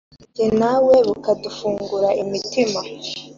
Njye 0.29 0.47
nawe 0.59 0.95
bukadufungura 1.07 2.09
imitima 2.23 2.79